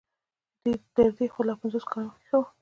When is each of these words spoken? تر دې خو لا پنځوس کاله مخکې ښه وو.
تر 0.95 1.09
دې 1.17 1.25
خو 1.33 1.41
لا 1.47 1.53
پنځوس 1.61 1.85
کاله 1.91 2.05
مخکې 2.07 2.25
ښه 2.29 2.37
وو. 2.39 2.47